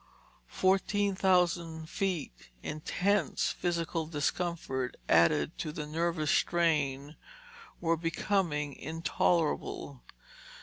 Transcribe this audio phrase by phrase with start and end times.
[0.47, 7.17] Fourteen thousand feet—intense physical discomfort, added to the nervous strain,
[7.79, 10.01] were becoming intolerable.